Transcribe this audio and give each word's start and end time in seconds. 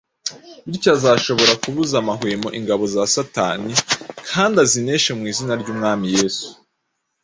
Bityo 0.69 0.89
azashobora 0.97 1.53
kubuza 1.63 1.93
amahwemo 2.01 2.49
ingabo 2.59 2.83
za 2.93 3.03
Satani 3.15 3.71
kandi 4.29 4.55
azineshe 4.65 5.11
mu 5.19 5.23
izina 5.31 5.53
ry’Umwami 5.61 6.05
Yesu. 6.15 6.47